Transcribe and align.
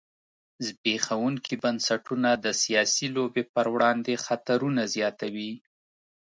زبېښونکي 0.65 1.55
بنسټونه 1.63 2.29
د 2.45 2.47
سیاسي 2.61 3.07
لوبې 3.15 3.43
پر 3.53 3.65
وړاندې 3.73 4.21
خطرونه 4.25 4.81
زیاتوي. 4.95 5.53